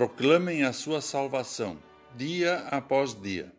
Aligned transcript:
proclamem 0.00 0.64
a 0.64 0.72
sua 0.72 1.02
salvação, 1.02 1.76
dia 2.16 2.60
após 2.70 3.12
dia, 3.12 3.52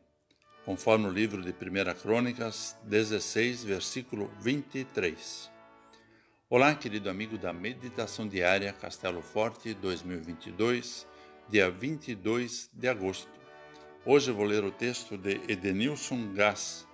conforme 0.65 1.05
o 1.05 1.11
livro 1.11 1.39
de 1.39 1.51
1 1.51 1.93
Crônicas 2.01 2.75
16, 2.85 3.63
versículo 3.63 4.27
23. 4.39 5.51
Olá, 6.49 6.73
querido 6.73 7.11
amigo 7.11 7.37
da 7.37 7.53
Meditação 7.53 8.27
Diária 8.27 8.73
Castelo 8.73 9.21
Forte 9.21 9.75
2022, 9.75 11.05
dia 11.47 11.69
22 11.69 12.71
de 12.73 12.87
agosto. 12.87 13.29
Hoje 14.03 14.31
vou 14.31 14.45
ler 14.45 14.63
o 14.63 14.71
texto 14.71 15.19
de 15.19 15.39
Edenilson 15.47 16.33
Gass, 16.33 16.87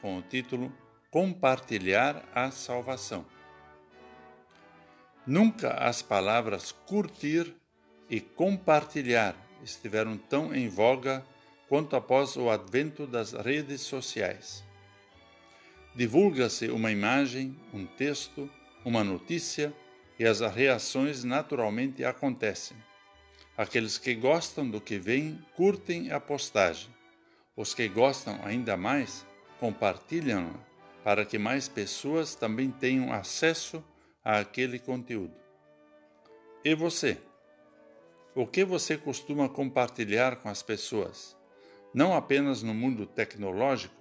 com 0.00 0.16
o 0.16 0.22
título 0.22 0.72
Compartilhar 1.10 2.24
a 2.34 2.50
Salvação. 2.50 3.26
Nunca 5.26 5.74
as 5.74 6.00
palavras 6.00 6.72
curtir 6.86 7.54
e 8.08 8.20
compartilhar 8.20 9.36
estiveram 9.62 10.16
tão 10.16 10.54
em 10.54 10.68
voga 10.68 11.24
quanto 11.68 11.96
após 11.96 12.36
o 12.36 12.50
advento 12.50 13.06
das 13.06 13.32
redes 13.32 13.80
sociais. 13.80 14.62
Divulga-se 15.94 16.68
uma 16.68 16.90
imagem, 16.90 17.58
um 17.72 17.86
texto, 17.86 18.50
uma 18.84 19.02
notícia 19.02 19.72
e 20.18 20.24
as 20.24 20.40
reações 20.40 21.24
naturalmente 21.24 22.04
acontecem. 22.04 22.76
Aqueles 23.56 23.96
que 23.96 24.14
gostam 24.14 24.68
do 24.68 24.80
que 24.80 24.98
veem 24.98 25.38
curtem 25.54 26.10
a 26.10 26.18
postagem. 26.18 26.92
Os 27.56 27.72
que 27.72 27.88
gostam 27.88 28.40
ainda 28.44 28.76
mais 28.76 29.24
compartilham-na 29.60 30.58
para 31.04 31.24
que 31.24 31.38
mais 31.38 31.68
pessoas 31.68 32.34
também 32.34 32.70
tenham 32.70 33.12
acesso 33.12 33.84
àquele 34.24 34.78
conteúdo. 34.78 35.34
E 36.64 36.74
você? 36.74 37.18
O 38.36 38.48
que 38.48 38.64
você 38.64 38.98
costuma 38.98 39.48
compartilhar 39.48 40.34
com 40.36 40.48
as 40.48 40.60
pessoas, 40.60 41.36
não 41.94 42.16
apenas 42.16 42.64
no 42.64 42.74
mundo 42.74 43.06
tecnológico, 43.06 43.94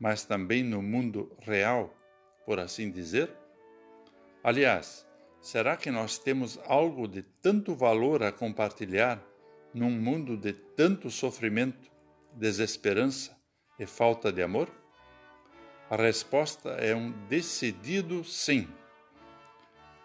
mas 0.00 0.24
também 0.24 0.62
no 0.62 0.80
mundo 0.80 1.30
real, 1.42 1.94
por 2.46 2.58
assim 2.58 2.90
dizer? 2.90 3.30
Aliás, 4.42 5.06
será 5.38 5.76
que 5.76 5.90
nós 5.90 6.16
temos 6.16 6.58
algo 6.66 7.06
de 7.06 7.20
tanto 7.42 7.74
valor 7.74 8.22
a 8.22 8.32
compartilhar 8.32 9.22
num 9.74 9.90
mundo 9.90 10.34
de 10.34 10.54
tanto 10.54 11.10
sofrimento, 11.10 11.90
desesperança 12.32 13.36
e 13.78 13.84
falta 13.84 14.32
de 14.32 14.42
amor? 14.42 14.70
A 15.90 15.96
resposta 15.96 16.70
é 16.70 16.94
um 16.96 17.10
decidido 17.28 18.24
sim. 18.24 18.66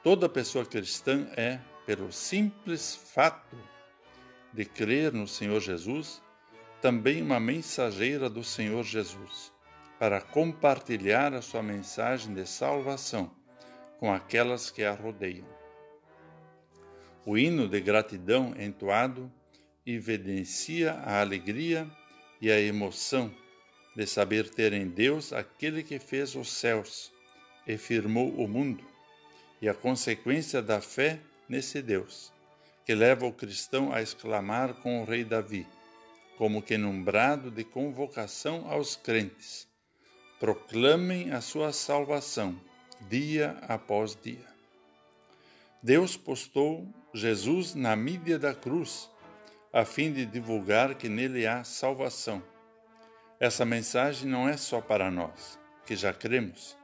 Toda 0.03 0.27
pessoa 0.27 0.65
cristã 0.65 1.29
é, 1.37 1.61
pelo 1.89 2.11
simples 2.11 2.93
fato 2.93 3.57
de 4.53 4.63
crer 4.63 5.11
no 5.11 5.27
Senhor 5.27 5.59
Jesus, 5.59 6.21
também 6.79 7.19
uma 7.19 7.39
mensageira 7.39 8.29
do 8.29 8.43
Senhor 8.43 8.83
Jesus, 8.83 9.51
para 9.97 10.21
compartilhar 10.21 11.33
a 11.33 11.41
sua 11.41 11.63
mensagem 11.63 12.31
de 12.31 12.45
salvação 12.45 13.31
com 13.97 14.13
aquelas 14.13 14.69
que 14.69 14.83
a 14.83 14.93
rodeiam. 14.93 15.47
O 17.25 17.35
hino 17.35 17.67
de 17.67 17.81
gratidão 17.81 18.53
entoado 18.59 19.31
evidencia 19.83 20.93
a 20.93 21.21
alegria 21.21 21.89
e 22.39 22.51
a 22.51 22.61
emoção 22.61 23.33
de 23.95 24.05
saber 24.05 24.47
ter 24.47 24.73
em 24.73 24.87
Deus 24.87 25.33
aquele 25.33 25.81
que 25.81 25.97
fez 25.97 26.35
os 26.35 26.51
céus 26.51 27.11
e 27.65 27.79
firmou 27.79 28.29
o 28.35 28.47
mundo, 28.47 28.85
e 29.59 29.67
a 29.67 29.73
consequência 29.73 30.61
da 30.61 30.79
fé 30.79 31.19
nesse 31.49 31.81
Deus, 31.81 32.31
que 32.85 32.95
leva 32.95 33.25
o 33.25 33.33
cristão 33.33 33.91
a 33.91 34.01
exclamar 34.01 34.75
com 34.75 35.01
o 35.01 35.05
rei 35.05 35.25
Davi, 35.25 35.67
como 36.37 36.61
que 36.61 36.77
num 36.77 37.03
brado 37.03 37.51
de 37.51 37.65
convocação 37.65 38.69
aos 38.69 38.95
crentes: 38.95 39.67
proclamem 40.39 41.31
a 41.31 41.41
sua 41.41 41.73
salvação, 41.73 42.57
dia 43.09 43.57
após 43.67 44.15
dia. 44.15 44.47
Deus 45.81 46.15
postou 46.15 46.87
Jesus 47.13 47.73
na 47.73 47.95
mídia 47.95 48.37
da 48.37 48.53
cruz, 48.53 49.09
a 49.73 49.83
fim 49.83 50.13
de 50.13 50.25
divulgar 50.25 50.95
que 50.95 51.09
nele 51.09 51.47
há 51.47 51.63
salvação. 51.63 52.43
Essa 53.39 53.65
mensagem 53.65 54.29
não 54.29 54.47
é 54.47 54.57
só 54.57 54.81
para 54.81 55.09
nós, 55.09 55.59
que 55.85 55.95
já 55.95 56.13
cremos, 56.13 56.77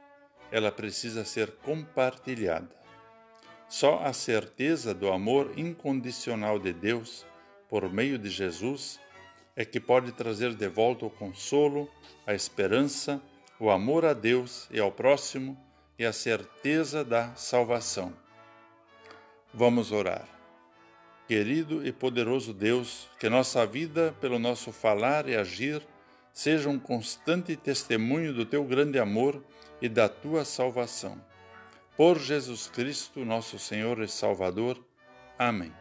ela 0.50 0.72
precisa 0.72 1.24
ser 1.24 1.50
compartilhada. 1.56 2.85
Só 3.68 4.00
a 4.04 4.12
certeza 4.12 4.94
do 4.94 5.10
amor 5.10 5.58
incondicional 5.58 6.58
de 6.58 6.72
Deus 6.72 7.26
por 7.68 7.90
meio 7.90 8.16
de 8.16 8.30
Jesus 8.30 9.00
é 9.56 9.64
que 9.64 9.80
pode 9.80 10.12
trazer 10.12 10.54
de 10.54 10.68
volta 10.68 11.04
o 11.06 11.10
consolo, 11.10 11.90
a 12.26 12.32
esperança, 12.32 13.20
o 13.58 13.70
amor 13.70 14.04
a 14.04 14.12
Deus 14.12 14.68
e 14.70 14.78
ao 14.78 14.92
próximo 14.92 15.58
e 15.98 16.04
a 16.04 16.12
certeza 16.12 17.04
da 17.04 17.34
salvação. 17.34 18.12
Vamos 19.52 19.90
orar. 19.90 20.28
Querido 21.26 21.84
e 21.84 21.90
poderoso 21.90 22.54
Deus, 22.54 23.08
que 23.18 23.28
nossa 23.28 23.66
vida, 23.66 24.14
pelo 24.20 24.38
nosso 24.38 24.70
falar 24.70 25.28
e 25.28 25.34
agir, 25.34 25.82
seja 26.32 26.68
um 26.68 26.78
constante 26.78 27.56
testemunho 27.56 28.32
do 28.32 28.46
teu 28.46 28.62
grande 28.62 28.98
amor 28.98 29.42
e 29.82 29.88
da 29.88 30.08
tua 30.08 30.44
salvação. 30.44 31.20
Por 31.96 32.18
Jesus 32.18 32.66
Cristo, 32.66 33.24
nosso 33.24 33.58
Senhor 33.58 34.02
e 34.02 34.08
Salvador. 34.08 34.78
Amém. 35.38 35.72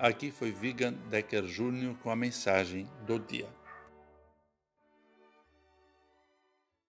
Aqui 0.00 0.30
foi 0.30 0.50
Vigan 0.50 0.94
Decker 1.10 1.44
Júnior 1.44 1.94
com 1.98 2.08
a 2.08 2.16
mensagem 2.16 2.88
do 3.06 3.18
dia. 3.18 3.46